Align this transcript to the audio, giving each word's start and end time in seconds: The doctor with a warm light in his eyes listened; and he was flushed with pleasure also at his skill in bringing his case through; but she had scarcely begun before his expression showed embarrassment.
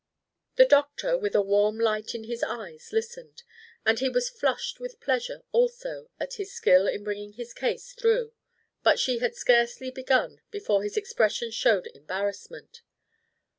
The 0.55 0.65
doctor 0.65 1.15
with 1.15 1.35
a 1.35 1.43
warm 1.43 1.79
light 1.79 2.15
in 2.15 2.23
his 2.23 2.41
eyes 2.41 2.91
listened; 2.91 3.43
and 3.85 3.99
he 3.99 4.09
was 4.09 4.31
flushed 4.31 4.79
with 4.79 4.99
pleasure 4.99 5.43
also 5.51 6.09
at 6.19 6.33
his 6.37 6.51
skill 6.51 6.87
in 6.87 7.03
bringing 7.03 7.33
his 7.33 7.53
case 7.53 7.93
through; 7.93 8.33
but 8.81 8.97
she 8.97 9.19
had 9.19 9.35
scarcely 9.35 9.91
begun 9.91 10.41
before 10.49 10.81
his 10.81 10.97
expression 10.97 11.51
showed 11.51 11.85
embarrassment. 11.93 12.81